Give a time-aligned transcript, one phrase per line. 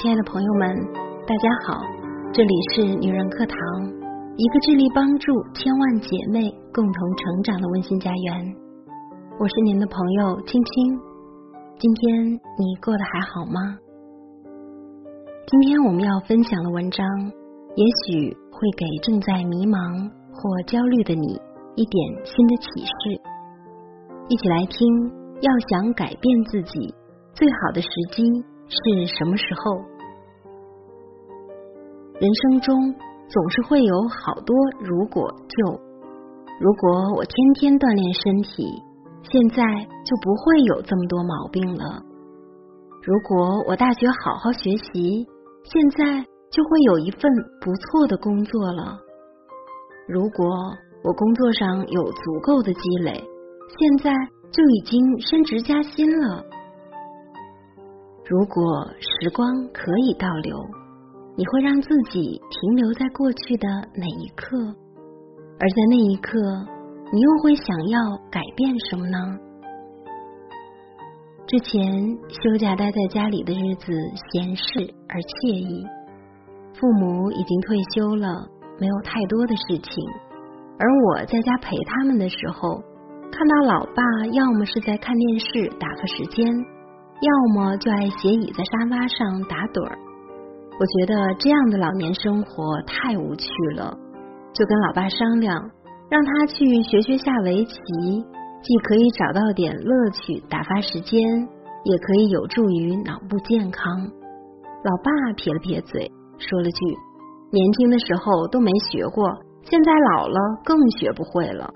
[0.00, 0.74] 亲爱的朋友们，
[1.26, 1.82] 大家好，
[2.32, 3.58] 这里是女人课堂，
[4.38, 8.56] 一个致力帮助千万姐妹共同成长的温馨家园。
[9.38, 10.98] 我是您的朋友青青，
[11.78, 13.60] 今天你过得还好吗？
[15.46, 17.06] 今天我们要分享的文章，
[17.76, 21.38] 也许会给正在迷茫或焦虑的你
[21.76, 23.20] 一点新的启示。
[24.28, 26.94] 一起来听，要想改变自己，
[27.34, 28.24] 最好的时机。
[28.72, 29.84] 是什么时候？
[32.20, 32.94] 人生中
[33.28, 35.80] 总是会有好多如果就，
[36.60, 38.62] 如果我天天锻炼身体，
[39.22, 39.62] 现在
[40.04, 42.02] 就不会有这么多毛病了；
[43.02, 45.26] 如果我大学好好学习，
[45.64, 47.30] 现在就会有一份
[47.60, 48.98] 不错的工作了；
[50.06, 50.46] 如果
[51.02, 53.12] 我工作上有足够的积累，
[53.78, 54.12] 现在
[54.52, 56.44] 就已经升职加薪了。
[58.28, 60.56] 如果时光可以倒流，
[61.34, 64.56] 你会让自己停留在过去的哪一刻？
[65.58, 66.38] 而在那一刻，
[67.12, 67.98] 你又会想要
[68.30, 69.18] 改变什么呢？
[71.46, 73.92] 之前休假待在家里的日子
[74.32, 75.86] 闲适而惬意，
[76.74, 79.92] 父母已经退休了，没有太多的事情，
[80.78, 82.82] 而我在家陪他们的时候，
[83.30, 84.02] 看到老爸
[84.32, 86.46] 要么是在看电视打发时间。
[87.22, 89.96] 要么就爱斜倚在沙发上打盹儿，
[90.80, 93.96] 我觉得这样的老年生活太无趣了，
[94.52, 95.70] 就跟老爸商量，
[96.10, 97.74] 让他去学学下围棋，
[98.62, 101.20] 既可以找到点乐趣打发时间，
[101.84, 103.82] 也可以有助于脑部健康。
[104.84, 106.84] 老爸撇了撇嘴，说了句
[107.52, 109.24] ：“年轻的时候都没学过，
[109.62, 111.70] 现在老了更学不会了。”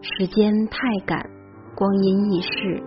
[0.00, 1.20] 时间太赶，
[1.76, 2.82] 光阴易逝。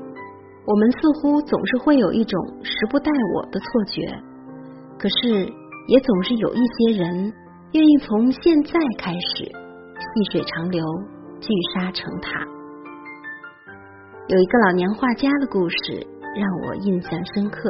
[0.65, 4.07] 我们似乎总是会有一种时不待我的错觉，
[5.01, 5.51] 可是
[5.88, 7.34] 也总是有一些人
[7.72, 10.85] 愿意从现在开始细水长流，
[11.39, 12.45] 聚沙成塔。
[14.28, 17.67] 有一个老年画家的故事让我印象深刻。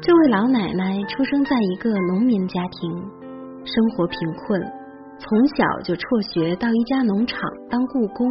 [0.00, 2.90] 这位老奶奶出生在一个农民家庭，
[3.66, 4.58] 生活贫困，
[5.18, 8.26] 从小就辍学到一家农场当雇工，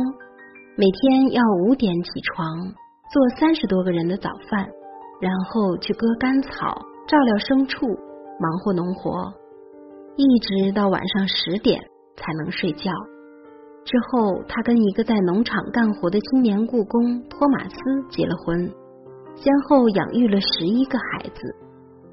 [0.75, 2.73] 每天要五点起床。
[3.13, 4.67] 做三十多个人的早饭，
[5.21, 7.87] 然后去割干草、照料牲畜，
[8.39, 9.33] 忙活农活，
[10.15, 11.81] 一直到晚上十点
[12.15, 12.91] 才能睡觉。
[13.83, 17.75] 之后，他跟一个在农场干活的青年雇工托马斯
[18.09, 18.69] 结了婚，
[19.35, 21.55] 先后养育了十一个孩子。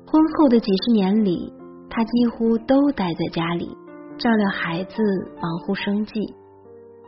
[0.07, 1.53] 婚后的几十年里，
[1.91, 3.77] 他几乎都待在家里，
[4.17, 4.95] 照料孩子，
[5.43, 6.13] 忙乎生计。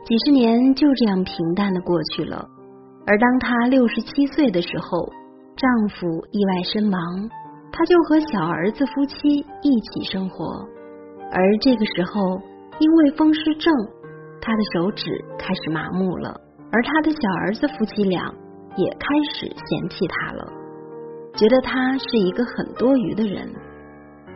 [0.05, 2.45] 几十年就这样平淡的过去了。
[3.05, 5.09] 而当她六十七岁的时候，
[5.55, 7.29] 丈夫意外身亡，
[7.71, 10.45] 他就和小儿子夫妻一起生活。
[11.31, 12.41] 而这个时候，
[12.79, 13.73] 因为风湿症，
[14.41, 16.39] 他的手指开始麻木了，
[16.71, 18.33] 而他的小儿子夫妻俩
[18.75, 20.47] 也开始嫌弃他了，
[21.35, 23.53] 觉得他是一个很多余的人。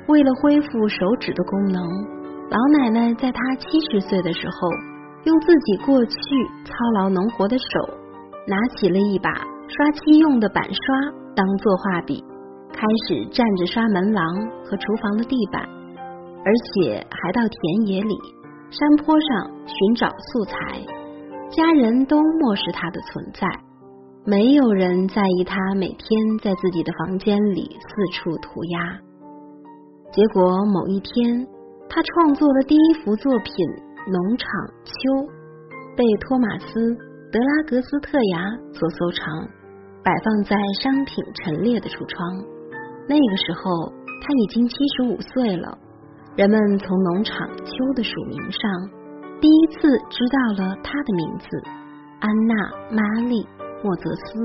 [0.08, 1.82] 为了恢复手指的功能，
[2.50, 4.70] 老奶奶在她七十岁的时候，
[5.24, 6.14] 用自己过去
[6.66, 7.98] 操劳农活的手。
[8.48, 9.30] 拿起了一把
[9.68, 12.24] 刷漆用的板刷当做画笔，
[12.82, 14.26] 开始站着刷门廊
[14.66, 15.62] 和厨房的地板，
[16.44, 18.18] 而且还到田野里、
[18.72, 20.82] 山坡上寻找素材。
[21.52, 23.48] 家人都漠视他的存在，
[24.26, 28.98] 没有人在意他每天在自己的房间里四处涂鸦。
[30.12, 31.46] 结果某一天，
[31.88, 33.54] 他创作的第一幅作品
[34.12, 34.48] 《农场
[34.86, 34.92] 秋》
[35.96, 36.98] 被托马斯。
[37.32, 38.44] 德拉格斯特牙
[38.74, 39.48] 所收藏，
[40.04, 42.44] 摆放在商品陈列的橱窗。
[43.08, 43.92] 那个时候
[44.22, 45.78] 他已经七十五岁了。
[46.36, 48.72] 人们从农场秋的署名上
[49.42, 51.46] 第一次知道了他的名字——
[52.22, 52.56] 安娜·
[52.96, 53.44] 玛丽·
[53.84, 54.40] 莫泽斯。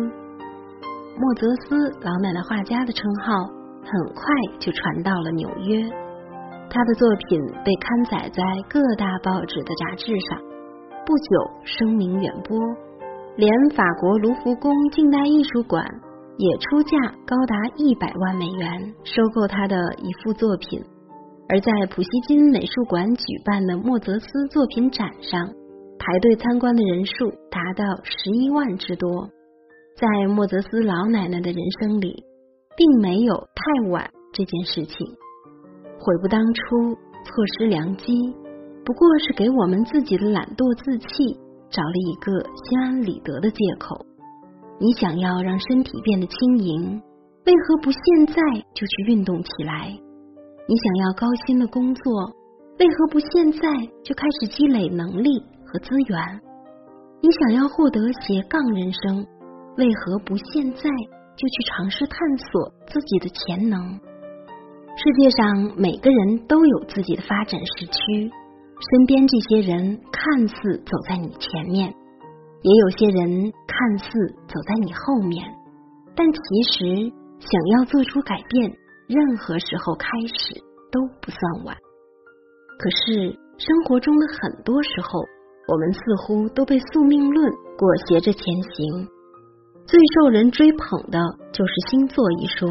[1.19, 3.45] 莫泽斯老奶奶画家的称号
[3.85, 4.25] 很快
[4.59, 5.89] 就传到了纽约。
[6.69, 10.41] 他的作品被刊载在各大报纸的杂志上。
[11.07, 12.59] 不久，声名远播，
[13.37, 15.87] 连法国卢浮宫近代艺术馆
[16.39, 20.83] 也出价高达一百万美元收购他的一幅作品。
[21.49, 25.47] 而在普希金美术馆举办的莫泽斯作品展上，
[25.99, 29.31] 排队参观的人数达到十一万之多。
[29.97, 32.25] 在莫泽斯老奶奶的人生里，
[32.77, 35.07] 并没有太晚这件事情，
[35.99, 36.95] 悔不当初，
[37.25, 38.13] 错失良机。
[38.85, 41.07] 不过是给我们自己的懒惰自弃
[41.71, 42.33] 找了一个
[42.65, 44.05] 心安理得的借口。
[44.79, 47.03] 你想要让身体变得轻盈，
[47.47, 48.35] 为何不现在
[48.75, 49.89] 就去运动起来？
[50.69, 52.13] 你想要高薪的工作，
[52.79, 53.61] 为何不现在
[54.05, 56.41] 就开始积累能力和资源？
[57.23, 59.27] 你想要获得斜杠人生，
[59.79, 60.91] 为何不现在
[61.37, 63.81] 就去尝试探索自己的潜能？
[64.99, 68.31] 世界上每个人都有自己的发展时区，
[68.91, 71.95] 身边这些人看似走在你前面，
[72.63, 74.07] 也有些人看似
[74.49, 75.45] 走在你后面，
[76.15, 76.41] 但其
[76.73, 78.71] 实想要做出改变，
[79.09, 80.61] 任何时候开始
[80.91, 81.77] 都不算晚。
[82.79, 85.25] 可是生活中的很多时候。
[85.69, 89.09] 我们似乎都被宿命论裹挟着前行，
[89.85, 91.19] 最受人追捧的
[91.53, 92.69] 就是星座一说。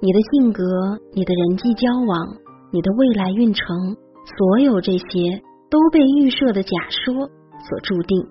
[0.00, 0.64] 你的性格、
[1.12, 2.28] 你的人际交往、
[2.72, 3.94] 你的未来运程，
[4.38, 8.26] 所有这些都被预设的假说所注定。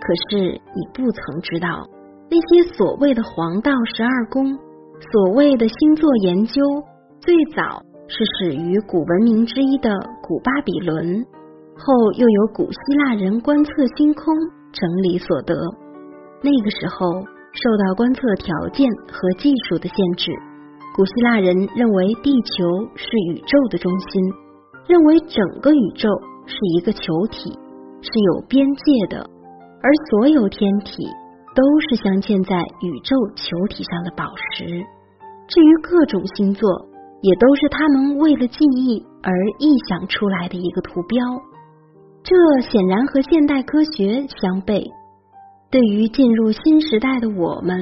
[0.00, 1.88] 可是你不曾知道，
[2.30, 4.56] 那些所谓的黄道十二宫，
[5.12, 6.62] 所谓的星座研究，
[7.20, 9.90] 最早是始于古文明之一的
[10.22, 11.24] 古巴比伦。
[11.78, 14.34] 后又有古希腊人观测星空
[14.72, 15.54] 整理所得。
[16.42, 17.20] 那个时候
[17.52, 20.32] 受到观测条件和技术的限制，
[20.94, 24.32] 古希腊人认为地球是宇宙的中心，
[24.88, 26.08] 认为整个宇宙
[26.46, 27.50] 是一个球体，
[28.00, 29.28] 是有边界的，
[29.86, 31.06] 而所有天体
[31.54, 34.82] 都是镶嵌在宇宙球体上的宝石。
[35.46, 36.66] 至于各种星座，
[37.22, 39.30] 也都是他们为了记忆而
[39.62, 41.22] 臆想出来的一个图标。
[42.26, 42.34] 这
[42.66, 44.82] 显然和现代科学相悖。
[45.70, 47.78] 对于进入新时代的我们，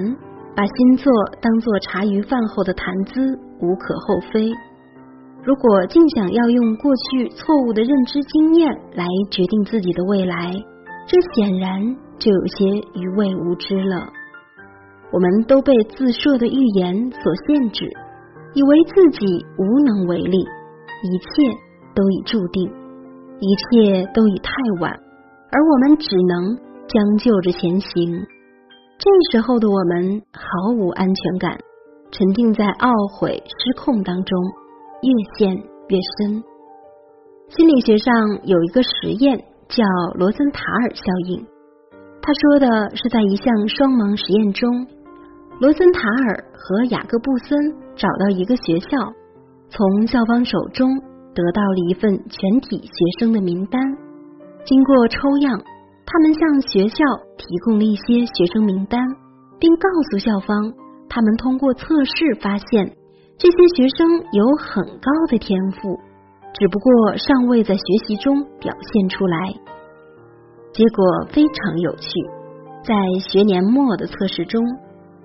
[0.52, 1.08] 把星座
[1.40, 3.16] 当做茶余饭后的谈资，
[3.64, 4.52] 无可厚非。
[5.40, 10.52] 如果竟想要用过去错误的认知经验来决定自己的未来，
[11.06, 12.64] 这显然就有些
[12.94, 14.12] 愚昧无知了。
[15.12, 17.84] 我们都被自设的预言所限制，
[18.54, 21.56] 以为自己无能为力，一切
[21.94, 22.70] 都已注定。
[23.40, 24.90] 一切都已太晚，
[25.50, 26.56] 而我们只能
[26.88, 28.26] 将就着前行。
[28.96, 31.58] 这时候的我们毫无安全感，
[32.10, 34.38] 沉浸在懊悔、失控当中，
[35.02, 35.56] 越陷
[35.88, 36.42] 越深。
[37.48, 38.14] 心理学上
[38.44, 39.84] 有一个实验叫
[40.14, 41.44] 罗森塔尔效应，
[42.22, 44.86] 他说的是在一项双盲实验中，
[45.58, 48.88] 罗森塔尔和雅各布森找到一个学校，
[49.68, 50.88] 从校方手中。
[51.34, 53.82] 得到了一份全体学生的名单。
[54.64, 55.60] 经过抽样，
[56.06, 57.04] 他们向学校
[57.36, 59.02] 提供了一些学生名单，
[59.58, 60.72] 并告诉校方，
[61.08, 62.86] 他们通过测试发现
[63.36, 65.98] 这些学生有很高的天赋，
[66.54, 69.54] 只不过尚未在学习中表现出来。
[70.72, 72.08] 结果非常有趣，
[72.84, 72.94] 在
[73.28, 74.60] 学年末的测试中，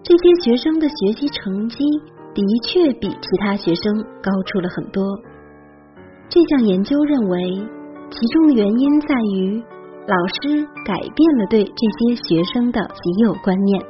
[0.03, 1.77] 这些学生的学习成绩
[2.33, 5.03] 的确比其他学生高出了很多。
[6.29, 7.67] 这项研究认为，
[8.11, 9.63] 其中的原因在于
[10.07, 13.81] 老师改变了对这些学生的既有观念，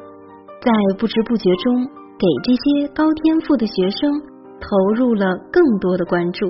[0.62, 1.86] 在不知不觉中
[2.18, 4.22] 给这些高天赋的学生
[4.60, 6.48] 投入了更多的关注，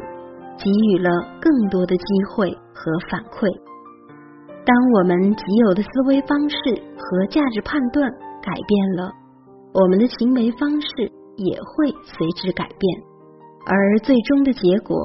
[0.60, 1.10] 给予了
[1.42, 3.50] 更多的机会和反馈。
[4.66, 6.58] 当我们既有的思维方式
[6.96, 8.12] 和价值判断
[8.44, 9.12] 改变了，
[9.74, 10.88] 我们的行为方式
[11.38, 12.82] 也会随之改变，
[13.66, 14.96] 而最终的结果。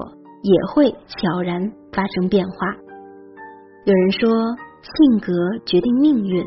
[0.44, 1.58] 也会悄然
[1.90, 2.66] 发生变化。
[3.86, 4.28] 有人说，
[4.82, 5.32] 性格
[5.64, 6.46] 决定命运。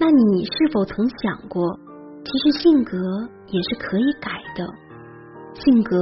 [0.00, 1.78] 那你是否曾想过，
[2.24, 2.96] 其实性格
[3.48, 4.66] 也是可以改的？
[5.52, 5.98] 性格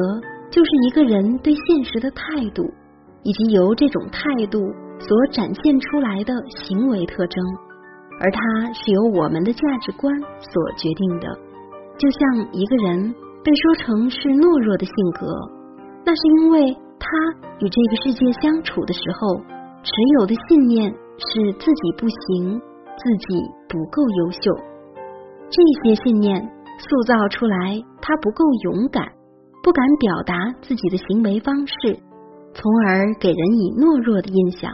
[0.55, 2.63] 就是一个人对现实的态度，
[3.25, 4.61] 以及由这种态度
[5.01, 6.33] 所展现出来的
[6.65, 7.43] 行为特征，
[8.21, 11.27] 而它是由我们的价值观所决定的。
[11.99, 15.27] 就像一个人被说成是懦弱的性格，
[16.07, 16.77] 那是因为。
[17.07, 17.11] 他
[17.59, 19.37] 与这个世界相处的时候，
[19.83, 22.59] 持有的信念是自己不行，
[22.97, 23.37] 自己
[23.69, 24.41] 不够优秀。
[25.51, 26.41] 这些信念
[26.79, 29.05] 塑造出来，他不够勇敢，
[29.65, 31.99] 不敢表达自己的行为方式，
[32.53, 34.71] 从而给人以懦弱的印象。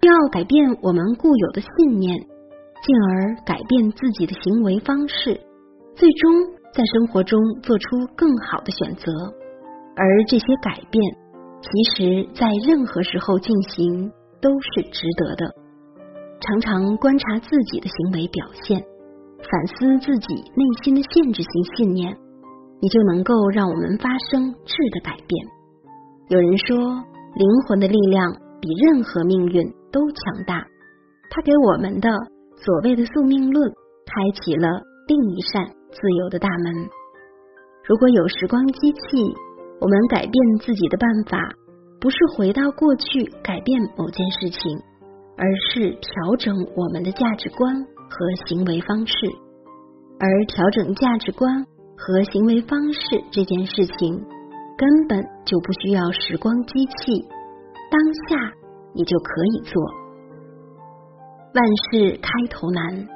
[0.00, 5.38] 要改变我们固有的信念，进而改变自己的行为方式，
[5.94, 6.32] 最终
[6.72, 7.84] 在生活中做出
[8.16, 9.12] 更好的选择。
[9.94, 11.04] 而这些改变。
[11.60, 14.10] 其实，在任何时候进行
[14.40, 15.52] 都是值得的。
[16.40, 22.16] 常常观察自己的行为表现，反思自己内心的限制性信念，
[22.80, 25.46] 你就能够让我们发生质的改变。
[26.28, 26.76] 有人说，
[27.34, 30.66] 灵魂的力量比任何命运都强大，
[31.30, 32.10] 它给我们的
[32.56, 33.70] 所谓的宿命论
[34.06, 34.68] 开启了
[35.06, 36.88] 另一扇自由的大门。
[37.84, 39.34] 如果有时光机器，
[39.80, 41.38] 我们改变自己的办法，
[42.00, 44.78] 不是回到过去改变某件事情，
[45.36, 49.14] 而是调整我们的价值观和行为方式。
[50.20, 51.64] 而调整价值观
[51.98, 53.00] 和行为方式
[53.32, 54.14] 这件事情，
[54.78, 57.26] 根本就不需要时光机器，
[57.90, 58.54] 当下
[58.94, 59.82] 你就可以做。
[61.54, 63.08] 万事开头难，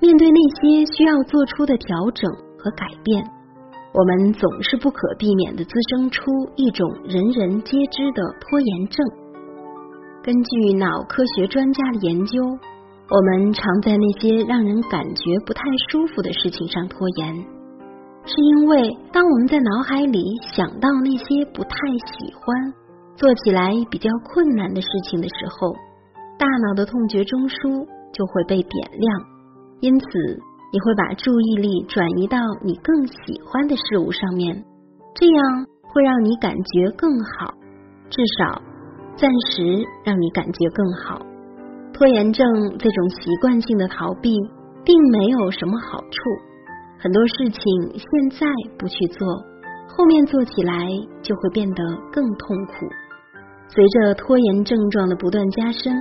[0.00, 3.22] 面对那些需要做出的调整和改变，
[3.92, 6.22] 我们总是不可避免的滋生出
[6.56, 9.06] 一种人人皆知的拖延症。
[10.22, 12.40] 根据脑科学专家的研究。
[13.12, 17.44] 我们常在那些让人感觉不太舒服的事情上拖延，
[18.30, 20.22] 是因为当我们在脑海里
[20.54, 21.74] 想到那些不太
[22.14, 22.72] 喜欢、
[23.16, 25.74] 做起来比较困难的事情的时候，
[26.38, 29.20] 大脑的痛觉中枢就会被点亮，
[29.80, 30.06] 因此
[30.72, 34.62] 你会把注意力转移到你更喜欢的事物上面，
[35.16, 37.52] 这样会让你感觉更好，
[38.10, 38.62] 至少
[39.16, 41.18] 暂时让你感觉更好。
[41.92, 42.46] 拖延症
[42.78, 44.30] 这种习惯性的逃避，
[44.84, 46.49] 并没有什么好处。
[47.02, 47.60] 很多事情
[47.96, 48.46] 现在
[48.78, 49.26] 不去做，
[49.88, 50.86] 后面做起来
[51.22, 52.86] 就会变得更痛苦。
[53.68, 55.92] 随着拖延症状的不断加深，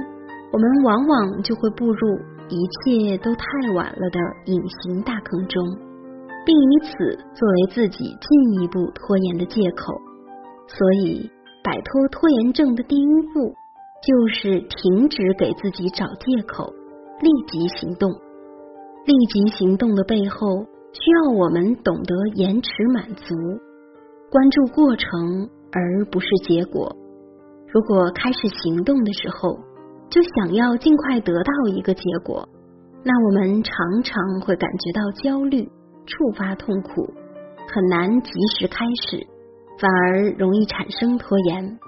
[0.52, 2.18] 我们往往就会步入
[2.50, 5.64] 一切都太晚了的隐形大坑中，
[6.46, 9.94] 并以此作为自己进一步拖延的借口。
[10.68, 11.32] 所以，
[11.64, 13.56] 摆脱拖延症的第一步。
[14.02, 16.72] 就是停止给自己找借口，
[17.20, 18.10] 立即行动。
[19.06, 23.36] 立即行动的背后，需要我们懂得延迟满足，
[24.32, 26.96] 关注过程而不是结果。
[27.72, 29.60] 如果开始行动的时候
[30.10, 32.48] 就想要尽快得到一个结果，
[33.04, 35.70] 那我们常常会感觉到焦虑，
[36.06, 37.14] 触发痛苦，
[37.74, 39.26] 很难及时开始，
[39.80, 41.80] 反而容易产生拖延。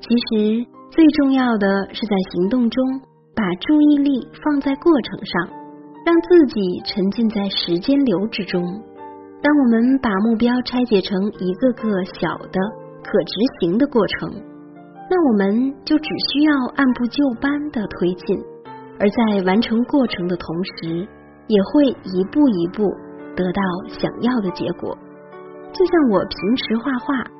[0.00, 0.66] 其实。
[0.90, 2.84] 最重要的是在行动中
[3.32, 5.48] 把注意力放在过程上，
[6.04, 8.62] 让自己沉浸在时间流之中。
[9.42, 12.60] 当我们把目标拆解成一个个小的
[13.02, 14.30] 可执行的过程，
[15.10, 18.38] 那我们就只需要按部就班的推进，
[18.98, 21.08] 而在完成过程的同时，
[21.46, 22.84] 也会一步一步
[23.34, 24.96] 得到想要的结果。
[25.72, 27.30] 就像我平时画画。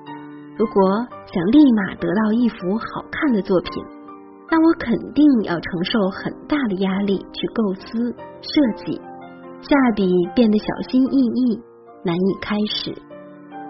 [0.56, 3.82] 如果想立马得到一幅好看的作品，
[4.50, 9.00] 那我肯定要承受很大的压力去构思设计，
[9.62, 11.60] 下笔变得小心翼翼，
[12.04, 12.92] 难以开始。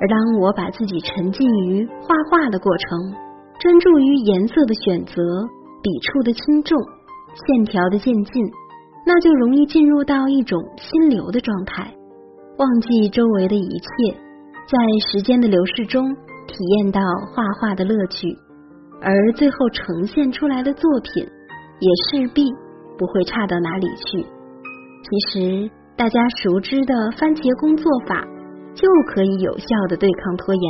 [0.00, 2.98] 而当我把自己沉浸于画画的过程，
[3.58, 5.12] 专注于颜色的选择、
[5.82, 6.78] 笔触的轻重、
[7.46, 8.50] 线条的渐进，
[9.04, 11.94] 那就容易进入到一种心流的状态，
[12.56, 14.16] 忘记周围的一切，
[14.66, 14.78] 在
[15.12, 16.16] 时间的流逝中。
[16.50, 17.00] 体验到
[17.32, 18.26] 画画的乐趣，
[19.02, 21.24] 而最后呈现出来的作品
[21.80, 22.44] 也势必
[22.98, 24.26] 不会差到哪里去。
[25.02, 28.20] 其实，大家熟知的番茄工作法
[28.74, 30.64] 就可以有效的对抗拖延。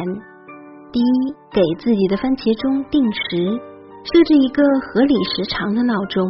[0.93, 3.59] 第一，给自己的番茄钟定时，
[4.07, 6.23] 设置一个合理时长的闹钟，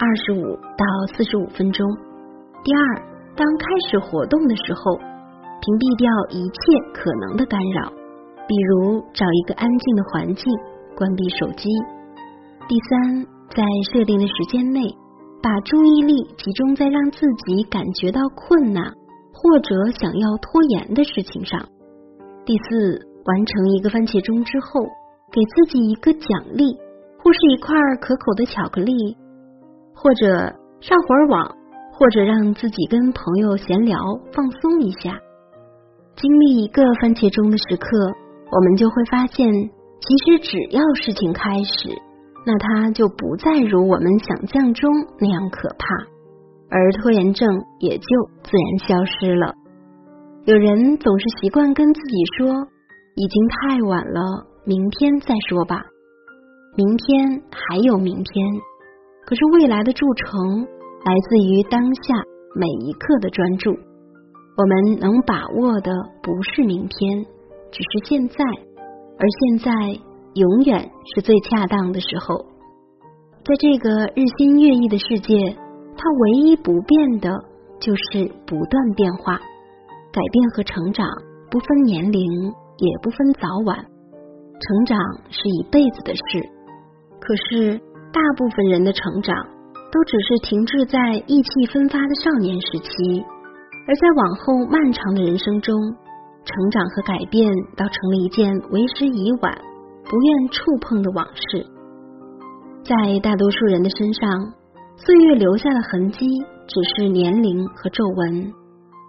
[0.00, 0.42] 二十五
[0.76, 1.84] 到四十五分钟。
[2.64, 2.80] 第二，
[3.36, 6.58] 当开始活动的时候，屏蔽掉一切
[6.96, 7.92] 可能的干扰。
[8.44, 10.44] 比如找一个安静的环境，
[10.96, 11.68] 关闭手机。
[12.66, 14.80] 第三，在设定的时间内，
[15.42, 18.84] 把注意力集中在让自己感觉到困难
[19.32, 21.60] 或者想要拖延的事情上。
[22.46, 24.82] 第四，完成一个番茄钟之后，
[25.32, 26.76] 给自己一个奖励，
[27.18, 29.16] 或是一块可口的巧克力，
[29.94, 31.56] 或者上会儿网，
[31.92, 33.98] 或者让自己跟朋友闲聊
[34.32, 35.18] 放松一下。
[36.16, 37.88] 经历一个番茄钟的时刻。
[38.52, 39.50] 我们就会发现，
[40.06, 41.88] 其实只要事情开始，
[42.44, 45.86] 那它就不再如我们想象中那样可怕，
[46.68, 47.48] 而拖延症
[47.80, 48.04] 也就
[48.42, 49.54] 自然消失了。
[50.44, 52.68] 有人总是习惯跟自己说
[53.16, 54.20] ：“已经太晚了，
[54.66, 55.80] 明天再说吧。”
[56.76, 58.46] 明天还有明天，
[59.24, 60.60] 可是未来的铸成
[61.06, 62.14] 来自于当下
[62.54, 63.70] 每一刻的专注。
[63.70, 65.90] 我们能把握的
[66.22, 67.24] 不是明天。
[67.72, 68.36] 只是现在，
[69.18, 69.70] 而现在
[70.34, 72.44] 永远是最恰当的时候。
[73.44, 75.56] 在这个日新月异的世界，
[75.96, 77.30] 它唯一不变的
[77.78, 79.36] 就是不断变化。
[80.12, 81.06] 改变和成长
[81.50, 82.22] 不分年龄，
[82.78, 83.76] 也不分早晚。
[83.76, 86.22] 成长是一辈子的事。
[87.20, 87.78] 可是，
[88.12, 89.34] 大部分人的成长
[89.92, 93.24] 都只是停滞在意气风发的少年时期，
[93.86, 95.74] 而在往后漫长的人生中。
[96.44, 99.58] 成长和改变倒成了一件为时已晚、
[100.04, 101.66] 不愿触碰的往事。
[102.84, 104.30] 在大多数人的身上，
[104.96, 106.26] 岁月留下的痕迹
[106.66, 108.52] 只是年龄和皱纹，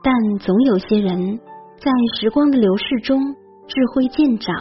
[0.02, 1.38] 但总有些人
[1.78, 3.22] 在时光的流逝中，
[3.68, 4.56] 智慧渐长，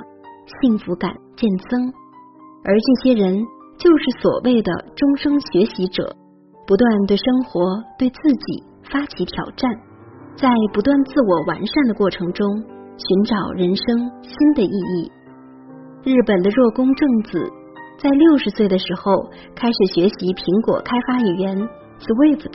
[0.61, 1.93] 幸福感渐增，
[2.64, 3.37] 而这些人
[3.78, 6.16] 就是所谓的终生学习者，
[6.66, 7.61] 不断对生活、
[7.99, 9.71] 对自己发起挑战，
[10.37, 12.47] 在不断自我完善的过程中，
[12.97, 13.85] 寻找人生
[14.23, 15.12] 新的意义。
[16.05, 17.50] 日本的若宫正子。
[17.97, 21.57] 在六十岁的时候，开始学习苹果开发语言
[22.03, 22.50] Swift，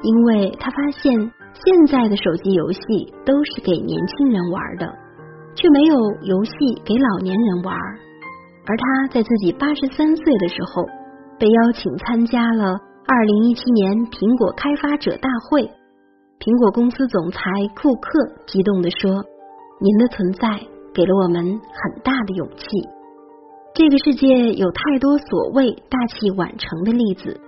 [0.00, 1.12] 因为他发现
[1.52, 2.80] 现在的手机游戏
[3.26, 4.86] 都是给年轻人玩的，
[5.58, 6.54] 却没有游戏
[6.86, 7.74] 给老年人玩。
[8.70, 10.86] 而他在自己八十三岁的时候，
[11.42, 15.68] 被邀请参加了二零一七年苹果开发者大会。
[16.38, 17.40] 苹果公司总裁
[17.74, 18.10] 库克
[18.46, 19.24] 激动地说
[19.80, 20.60] ：“您的存在
[20.94, 22.66] 给了我们很大的勇气。”
[23.74, 27.40] 这个世界有太多所谓大器晚成的例子。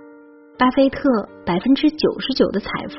[0.57, 0.99] 巴菲特
[1.45, 2.95] 百分之九十九的财富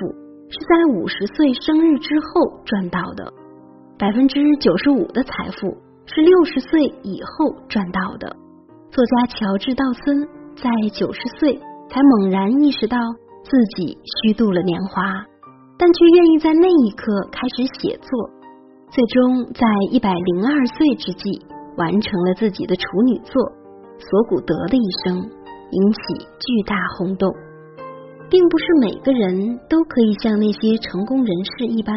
[0.48, 3.32] 是在五十岁生日之后赚到的，
[3.98, 8.34] 百分之九十五的财富是六十岁以后赚到的。
[8.90, 12.96] 作家乔治道森在九十岁才猛然意识到
[13.44, 15.26] 自己虚度了年华，
[15.80, 18.30] 但却愿意在那一刻开始写作，
[18.92, 21.40] 最终在一百零二岁之际。
[21.76, 23.32] 完成了自己的处女作，
[23.96, 27.32] 索古德的一生引起巨大轰动。
[28.28, 31.96] 并不是每个人都可以像那些成功人士一般，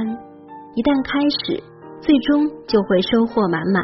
[0.75, 1.62] 一旦开始，
[2.00, 3.84] 最终就会收获满满。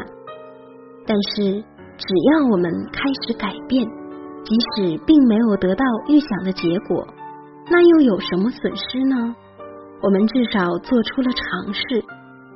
[1.04, 1.60] 但是，
[1.98, 3.84] 只要我们开始改变，
[4.42, 7.06] 即使并没有得到预想的结果，
[7.68, 9.36] 那又有什么损失呢？
[10.02, 11.82] 我们至少做出了尝试，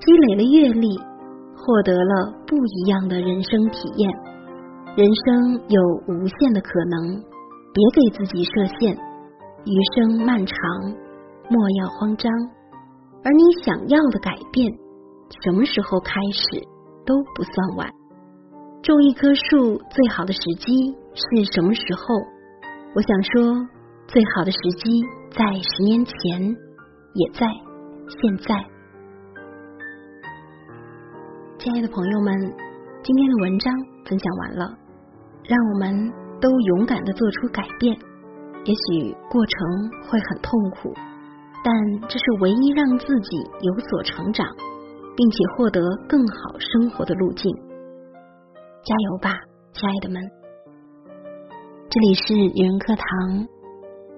[0.01, 0.89] 积累了阅历。
[1.57, 4.11] 获得了不一样的人生体验。
[4.97, 7.23] 人生有无限的可能，
[7.73, 8.95] 别给自己设限。
[9.65, 10.57] 余生漫长，
[11.49, 12.31] 莫要慌张。
[13.25, 14.71] 而你想要的改变，
[15.43, 16.61] 什么时候开始
[17.07, 17.89] 都不算晚。
[18.83, 22.03] 种一棵树最好的时机是什么时候？
[22.95, 23.67] 我想说，
[24.07, 26.55] 最好的时机在十年前，
[27.15, 27.47] 也在
[28.21, 28.55] 现在。
[31.59, 32.35] 亲爱的朋友们，
[33.03, 33.73] 今天的文章
[34.05, 34.77] 分享完了，
[35.45, 37.97] 让我们都勇敢的做出改变。
[38.65, 40.93] 也许过程会很痛苦，
[41.63, 44.47] 但这是唯一让自己有所成长，
[45.17, 47.55] 并且获得更好生活的路径。
[48.83, 49.39] 加油吧，
[49.73, 50.21] 亲爱的们！
[51.89, 53.07] 这里是女人课堂，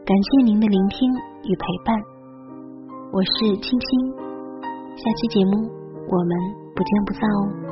[0.06, 1.12] 感谢您的聆听
[1.44, 2.15] 与陪伴。
[3.16, 3.31] 我是
[3.62, 4.12] 青青，
[4.94, 5.52] 下期节目
[6.07, 6.66] 我们。
[6.76, 7.65] 不见不散哦。